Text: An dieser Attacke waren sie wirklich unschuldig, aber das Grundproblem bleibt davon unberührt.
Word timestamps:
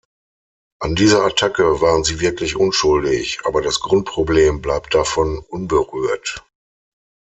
An 0.79 0.95
dieser 0.95 1.23
Attacke 1.25 1.79
waren 1.79 2.03
sie 2.03 2.21
wirklich 2.21 2.55
unschuldig, 2.55 3.37
aber 3.43 3.61
das 3.61 3.79
Grundproblem 3.81 4.59
bleibt 4.59 4.95
davon 4.95 5.37
unberührt. 5.37 6.43